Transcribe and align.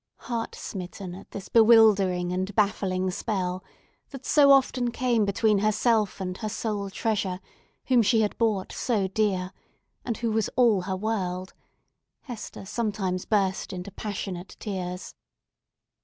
Heart 0.21 0.55
smitten 0.55 1.13
at 1.13 1.29
this 1.29 1.47
bewildering 1.47 2.31
and 2.31 2.55
baffling 2.55 3.11
spell, 3.11 3.63
that 4.09 4.25
so 4.25 4.51
often 4.51 4.89
came 4.89 5.25
between 5.25 5.59
herself 5.59 6.19
and 6.19 6.35
her 6.37 6.49
sole 6.49 6.89
treasure, 6.89 7.39
whom 7.85 8.01
she 8.01 8.21
had 8.21 8.35
bought 8.39 8.71
so 8.71 9.07
dear, 9.07 9.53
and 10.03 10.17
who 10.17 10.31
was 10.31 10.49
all 10.55 10.81
her 10.81 10.97
world, 10.97 11.53
Hester 12.21 12.65
sometimes 12.65 13.25
burst 13.25 13.71
into 13.71 13.91
passionate 13.91 14.55
tears. 14.59 15.13